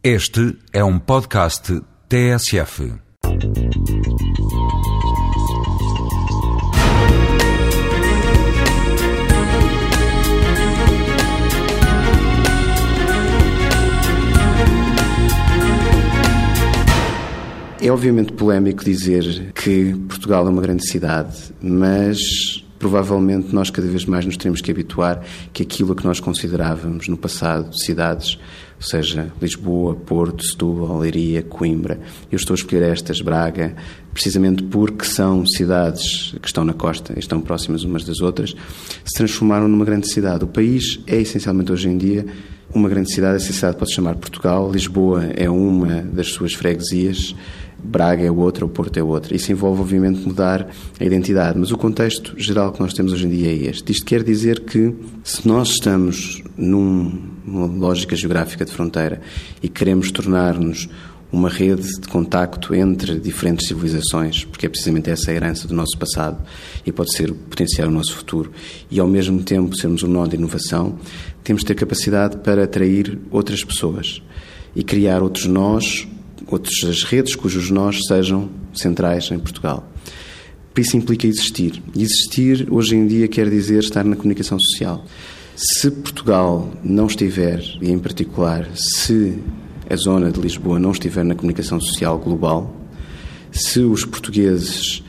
Este 0.00 0.56
é 0.72 0.84
um 0.84 0.96
podcast 0.96 1.82
TSF. 2.08 2.92
É 17.80 17.90
obviamente 17.90 18.32
polémico 18.34 18.84
dizer 18.84 19.52
que 19.52 19.96
Portugal 20.08 20.46
é 20.46 20.50
uma 20.50 20.62
grande 20.62 20.88
cidade, 20.88 21.36
mas 21.60 22.18
provavelmente 22.78 23.54
nós 23.54 23.70
cada 23.70 23.88
vez 23.88 24.04
mais 24.04 24.24
nos 24.24 24.36
teremos 24.36 24.60
que 24.60 24.70
habituar 24.70 25.22
que 25.52 25.62
aquilo 25.62 25.94
que 25.94 26.04
nós 26.04 26.20
considerávamos 26.20 27.08
no 27.08 27.16
passado 27.16 27.76
cidades, 27.76 28.38
ou 28.76 28.82
seja, 28.82 29.32
Lisboa, 29.40 29.94
Porto, 29.94 30.44
Setúbal, 30.44 30.98
Leiria, 30.98 31.42
Coimbra, 31.42 31.98
eu 32.30 32.36
estou 32.36 32.54
a 32.54 32.56
escolher 32.56 32.82
estas, 32.82 33.20
Braga, 33.20 33.74
precisamente 34.12 34.62
porque 34.62 35.04
são 35.04 35.44
cidades 35.46 36.34
que 36.40 36.46
estão 36.46 36.64
na 36.64 36.72
costa 36.72 37.12
e 37.16 37.18
estão 37.18 37.40
próximas 37.40 37.82
umas 37.84 38.04
das 38.04 38.20
outras, 38.20 38.54
se 39.04 39.14
transformaram 39.14 39.68
numa 39.68 39.84
grande 39.84 40.08
cidade. 40.08 40.44
O 40.44 40.48
país 40.48 41.00
é 41.06 41.20
essencialmente 41.20 41.72
hoje 41.72 41.88
em 41.88 41.98
dia 41.98 42.24
uma 42.74 42.88
grande 42.88 43.12
cidade, 43.12 43.36
essa 43.36 43.52
cidade 43.52 43.78
pode 43.78 43.92
chamar 43.92 44.14
Portugal, 44.16 44.70
Lisboa 44.70 45.24
é 45.34 45.48
uma 45.48 46.02
das 46.02 46.28
suas 46.28 46.52
freguesias, 46.52 47.34
Braga 47.82 48.24
é 48.24 48.30
outra, 48.30 48.64
o 48.64 48.68
Porto 48.68 48.96
é 48.98 49.02
outra. 49.02 49.34
Isso 49.34 49.52
envolve, 49.52 49.80
obviamente, 49.80 50.26
mudar 50.26 50.68
a 50.98 51.04
identidade, 51.04 51.58
mas 51.58 51.70
o 51.70 51.78
contexto 51.78 52.34
geral 52.36 52.72
que 52.72 52.80
nós 52.80 52.92
temos 52.92 53.12
hoje 53.12 53.26
em 53.26 53.30
dia 53.30 53.48
é 53.48 53.70
este. 53.70 53.92
Isto 53.92 54.04
quer 54.04 54.22
dizer 54.22 54.60
que, 54.60 54.94
se 55.22 55.46
nós 55.46 55.70
estamos 55.70 56.42
numa 56.56 57.66
lógica 57.66 58.16
geográfica 58.16 58.64
de 58.64 58.72
fronteira 58.72 59.20
e 59.62 59.68
queremos 59.68 60.10
tornar-nos 60.10 60.88
uma 61.30 61.48
rede 61.48 61.86
de 62.00 62.08
contacto 62.08 62.74
entre 62.74 63.20
diferentes 63.20 63.68
civilizações, 63.68 64.44
porque 64.44 64.66
é 64.66 64.68
precisamente 64.68 65.10
essa 65.10 65.30
a 65.30 65.34
herança 65.34 65.68
do 65.68 65.74
nosso 65.74 65.96
passado 65.98 66.42
e 66.86 66.90
pode 66.90 67.14
ser 67.14 67.32
potenciar 67.32 67.86
o 67.86 67.90
nosso 67.90 68.16
futuro, 68.16 68.50
e 68.90 68.98
ao 68.98 69.06
mesmo 69.06 69.42
tempo 69.42 69.76
sermos 69.76 70.02
um 70.02 70.08
nó 70.08 70.26
de 70.26 70.36
inovação, 70.36 70.98
temos 71.44 71.62
de 71.62 71.66
ter 71.66 71.74
capacidade 71.74 72.38
para 72.38 72.64
atrair 72.64 73.18
outras 73.30 73.62
pessoas 73.62 74.22
e 74.74 74.82
criar 74.82 75.22
outros 75.22 75.46
nós, 75.46 76.08
outras 76.54 77.02
redes 77.04 77.34
cujos 77.34 77.70
nós 77.70 78.00
sejam 78.06 78.48
centrais 78.74 79.30
em 79.30 79.38
Portugal. 79.38 79.88
Isso 80.76 80.96
implica 80.96 81.26
existir. 81.26 81.82
Existir, 81.96 82.68
hoje 82.70 82.94
em 82.94 83.06
dia, 83.06 83.26
quer 83.26 83.50
dizer 83.50 83.80
estar 83.80 84.04
na 84.04 84.14
comunicação 84.14 84.58
social. 84.60 85.04
Se 85.56 85.90
Portugal 85.90 86.72
não 86.84 87.08
estiver, 87.08 87.60
e 87.82 87.90
em 87.90 87.98
particular, 87.98 88.68
se 88.74 89.38
a 89.90 89.96
zona 89.96 90.30
de 90.30 90.40
Lisboa 90.40 90.78
não 90.78 90.92
estiver 90.92 91.24
na 91.24 91.34
comunicação 91.34 91.80
social 91.80 92.16
global, 92.18 92.76
se 93.50 93.80
os 93.80 94.04
portugueses 94.04 95.02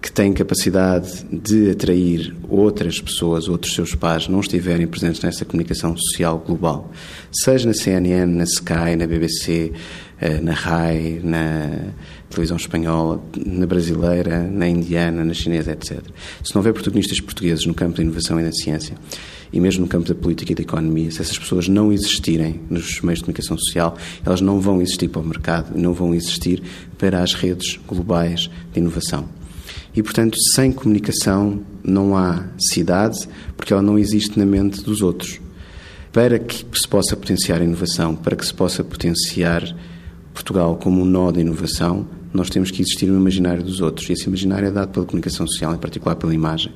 que 0.00 0.12
têm 0.12 0.32
capacidade 0.32 1.24
de 1.32 1.70
atrair 1.70 2.34
outras 2.48 3.00
pessoas, 3.00 3.48
outros 3.48 3.74
seus 3.74 3.94
pares, 3.94 4.28
não 4.28 4.40
estiverem 4.40 4.86
presentes 4.86 5.20
nessa 5.22 5.44
comunicação 5.44 5.96
social 5.96 6.38
global, 6.38 6.90
seja 7.32 7.66
na 7.66 7.74
CNN, 7.74 8.26
na 8.26 8.44
Sky, 8.44 8.96
na 8.96 9.06
BBC, 9.06 9.72
eh, 10.20 10.40
na 10.40 10.52
RAI, 10.52 11.20
na 11.22 11.92
televisão 12.30 12.56
espanhola, 12.56 13.22
na 13.44 13.66
brasileira, 13.66 14.42
na 14.42 14.68
indiana, 14.68 15.24
na 15.24 15.34
chinesa, 15.34 15.72
etc. 15.72 16.00
Se 16.42 16.54
não 16.54 16.60
houver 16.60 16.72
protagonistas 16.72 17.20
portugueses 17.20 17.66
no 17.66 17.74
campo 17.74 17.96
da 17.96 18.02
inovação 18.02 18.40
e 18.40 18.44
da 18.44 18.52
ciência, 18.52 18.94
e 19.52 19.60
mesmo 19.60 19.82
no 19.82 19.88
campo 19.88 20.08
da 20.08 20.14
política 20.14 20.52
e 20.52 20.54
da 20.54 20.62
economia, 20.62 21.10
se 21.10 21.20
essas 21.20 21.38
pessoas 21.38 21.68
não 21.68 21.92
existirem 21.92 22.60
nos 22.68 23.00
meios 23.00 23.20
de 23.20 23.24
comunicação 23.24 23.56
social, 23.58 23.96
elas 24.24 24.40
não 24.40 24.60
vão 24.60 24.80
existir 24.80 25.08
para 25.08 25.20
o 25.20 25.24
mercado, 25.24 25.78
não 25.78 25.92
vão 25.92 26.14
existir 26.14 26.62
para 26.98 27.22
as 27.22 27.34
redes 27.34 27.78
globais 27.86 28.50
de 28.72 28.80
inovação. 28.80 29.28
E, 29.96 30.02
portanto, 30.02 30.36
sem 30.54 30.70
comunicação 30.70 31.62
não 31.82 32.14
há 32.14 32.44
cidade, 32.58 33.26
porque 33.56 33.72
ela 33.72 33.80
não 33.80 33.98
existe 33.98 34.38
na 34.38 34.44
mente 34.44 34.82
dos 34.82 35.00
outros. 35.00 35.40
Para 36.12 36.38
que 36.38 36.66
se 36.78 36.86
possa 36.86 37.16
potenciar 37.16 37.62
a 37.62 37.64
inovação, 37.64 38.14
para 38.14 38.36
que 38.36 38.44
se 38.44 38.52
possa 38.52 38.84
potenciar 38.84 39.62
Portugal 40.34 40.76
como 40.76 41.00
um 41.00 41.04
nó 41.06 41.32
de 41.32 41.40
inovação, 41.40 42.06
nós 42.32 42.50
temos 42.50 42.70
que 42.70 42.82
existir 42.82 43.06
no 43.06 43.18
imaginário 43.18 43.62
dos 43.62 43.80
outros. 43.80 44.08
E 44.10 44.12
esse 44.12 44.26
imaginário 44.26 44.68
é 44.68 44.70
dado 44.70 44.90
pela 44.90 45.06
comunicação 45.06 45.46
social, 45.46 45.74
em 45.74 45.78
particular 45.78 46.14
pela 46.16 46.34
imagem. 46.34 46.72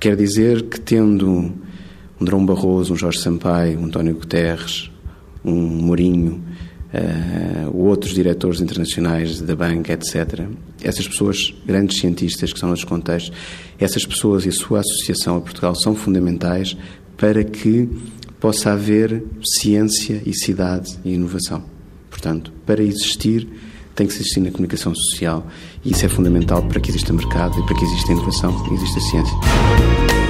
Quer 0.00 0.16
dizer 0.16 0.62
que, 0.62 0.80
tendo 0.80 1.28
um 1.28 2.24
Drão 2.24 2.44
Barroso, 2.46 2.94
um 2.94 2.96
Jorge 2.96 3.18
Sampaio, 3.18 3.78
um 3.78 3.84
António 3.84 4.14
Guterres, 4.14 4.90
um 5.44 5.54
Mourinho, 5.54 6.42
uh, 6.92 7.76
outros 7.76 8.14
diretores 8.14 8.60
internacionais 8.60 9.40
da 9.40 9.56
banca, 9.56 9.92
etc. 9.92 10.46
Essas 10.82 11.08
pessoas, 11.08 11.54
grandes 11.66 11.98
cientistas 11.98 12.52
que 12.52 12.58
são 12.58 12.68
nos 12.68 12.84
contextos, 12.84 13.32
essas 13.78 14.04
pessoas 14.04 14.44
e 14.44 14.50
a 14.50 14.52
sua 14.52 14.80
associação 14.80 15.36
a 15.36 15.40
Portugal 15.40 15.74
são 15.74 15.94
fundamentais 15.94 16.76
para 17.16 17.42
que 17.44 17.88
possa 18.40 18.72
haver 18.72 19.24
ciência 19.44 20.20
e 20.26 20.34
cidade 20.34 20.98
e 21.04 21.12
inovação. 21.12 21.62
Portanto, 22.10 22.52
para 22.66 22.82
existir, 22.82 23.48
tem 23.94 24.06
que 24.06 24.12
existir 24.12 24.40
na 24.40 24.50
comunicação 24.50 24.94
social 24.94 25.46
e 25.84 25.92
isso 25.92 26.04
é 26.04 26.08
fundamental 26.08 26.62
para 26.62 26.80
que 26.80 26.90
exista 26.90 27.12
mercado 27.12 27.58
e 27.58 27.66
para 27.66 27.76
que 27.76 27.84
exista 27.84 28.12
inovação 28.12 28.66
e 28.70 28.74
exista 28.74 29.00
ciência. 29.00 30.21